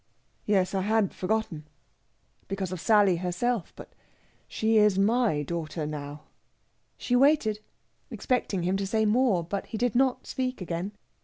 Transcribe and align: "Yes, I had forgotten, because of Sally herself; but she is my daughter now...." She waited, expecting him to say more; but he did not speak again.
"Yes, 0.47 0.73
I 0.73 0.81
had 0.81 1.13
forgotten, 1.13 1.67
because 2.47 2.71
of 2.71 2.79
Sally 2.81 3.17
herself; 3.17 3.71
but 3.75 3.93
she 4.47 4.77
is 4.77 4.97
my 4.97 5.43
daughter 5.43 5.85
now...." 5.85 6.23
She 6.97 7.15
waited, 7.15 7.59
expecting 8.09 8.63
him 8.63 8.77
to 8.77 8.87
say 8.87 9.05
more; 9.05 9.43
but 9.43 9.67
he 9.67 9.77
did 9.77 9.93
not 9.93 10.25
speak 10.25 10.59
again. 10.59 10.93